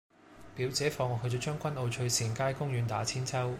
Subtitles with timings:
[0.55, 3.47] 表姐放學去左將軍澳翠善街公園打韆鞦